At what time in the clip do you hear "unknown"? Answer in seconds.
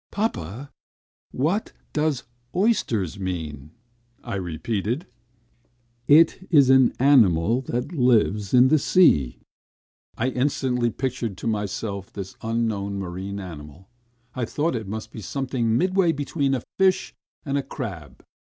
12.41-12.97